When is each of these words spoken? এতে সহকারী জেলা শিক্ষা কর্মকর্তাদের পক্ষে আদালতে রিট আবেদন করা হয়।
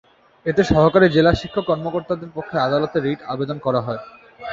এতে 0.45 0.61
সহকারী 0.71 1.07
জেলা 1.09 1.31
শিক্ষা 1.41 1.61
কর্মকর্তাদের 1.69 2.29
পক্ষে 2.35 2.57
আদালতে 2.59 2.97
রিট 2.99 3.19
আবেদন 3.33 3.57
করা 3.65 3.81
হয়। 3.81 4.01